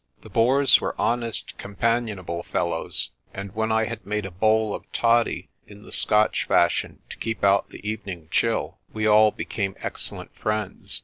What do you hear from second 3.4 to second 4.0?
when I